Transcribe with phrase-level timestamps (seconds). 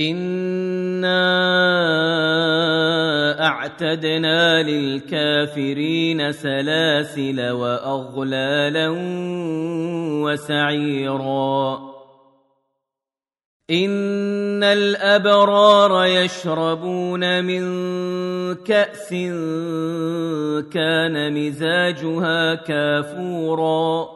[0.00, 1.16] انا
[3.46, 8.88] اعتدنا للكافرين سلاسل واغلالا
[10.24, 11.78] وسعيرا.
[13.70, 17.64] ان الابرار يشربون من
[18.54, 19.08] كاس
[20.72, 24.15] كان مزاجها كافورا.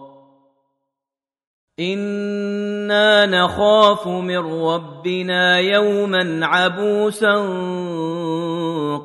[1.81, 7.35] أنا نخاف من ربنا يوما عبوسا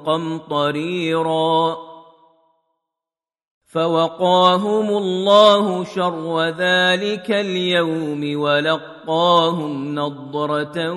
[0.06, 1.76] قمطريرا
[3.66, 10.92] فوقاهم الله شر ذلك اليوم ولقاهم نضره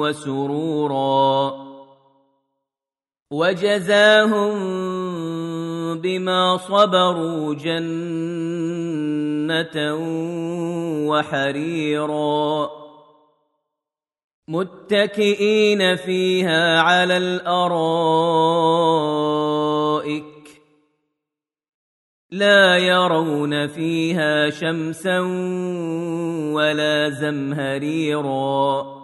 [0.00, 1.54] وسرورا
[3.30, 4.54] وجزاهم
[5.94, 8.94] بما صبروا جنه
[11.08, 12.70] وحريرا
[14.48, 17.84] متكئين فيها على الارائك
[22.30, 25.20] لا يرون فيها شمسا
[26.52, 29.03] ولا زمهريرا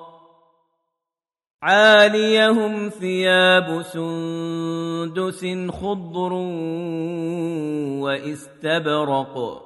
[1.63, 6.33] عاليهم ثياب سندس خضر
[8.01, 9.61] واستبرق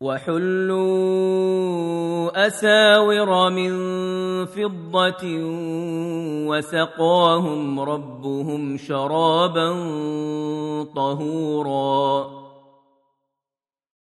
[0.00, 1.26] وحلوا
[2.46, 3.72] أساور من
[4.46, 5.24] فضة
[6.46, 9.72] وسقاهم ربهم شرابا
[10.94, 12.41] طهورا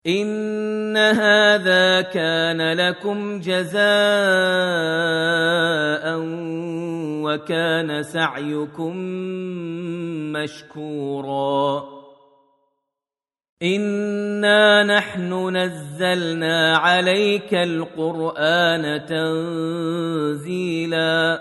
[0.07, 3.81] ان هذا كان لكم جزاء
[7.25, 8.97] وكان سعيكم
[10.33, 11.85] مشكورا
[13.63, 19.07] إن انا نحن نزلنا عليك القران
[20.37, 21.41] تنزيلا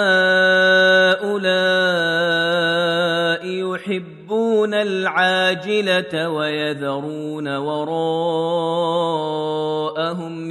[4.61, 8.11] يحبون العاجلة ويذرون وراءهم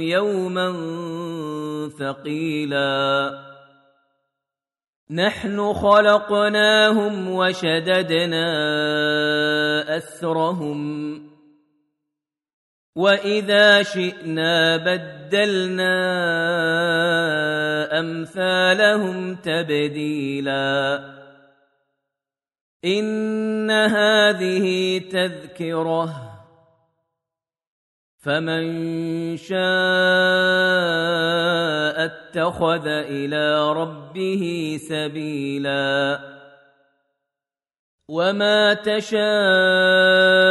[0.01, 0.73] يوما
[1.99, 3.31] ثقيلا.
[5.11, 8.47] نحن خلقناهم وشددنا
[9.97, 11.21] أسرهم.
[12.95, 15.99] وإذا شئنا بدلنا
[17.99, 21.20] أمثالهم تبديلا.
[22.85, 26.15] إن هذه تذكرة.
[28.17, 28.63] فمن
[29.37, 29.61] شاء
[32.05, 36.19] اتخذ إلى ربه سبيلا.
[38.09, 40.50] وما تشاءون